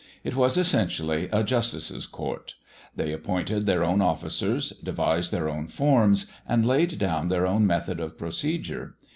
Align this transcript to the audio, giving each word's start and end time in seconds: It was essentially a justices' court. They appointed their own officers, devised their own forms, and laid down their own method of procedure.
It 0.23 0.35
was 0.35 0.57
essentially 0.57 1.29
a 1.31 1.43
justices' 1.43 2.07
court. 2.07 2.55
They 2.95 3.11
appointed 3.13 3.67
their 3.67 3.83
own 3.83 4.01
officers, 4.01 4.71
devised 4.83 5.31
their 5.31 5.47
own 5.47 5.67
forms, 5.67 6.25
and 6.47 6.65
laid 6.65 6.97
down 6.97 7.27
their 7.27 7.45
own 7.45 7.67
method 7.67 7.99
of 7.99 8.17
procedure. 8.17 8.95